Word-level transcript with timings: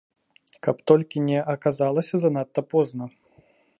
Каб 0.67 0.79
толькі 0.91 1.21
не 1.27 1.39
аказалася 1.55 2.15
занадта 2.25 2.61
позна. 2.73 3.05